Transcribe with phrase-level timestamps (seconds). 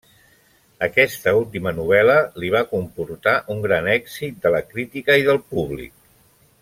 [0.85, 5.95] Aquesta última novel·la li va comportar un gran èxit de la crítica i del públic.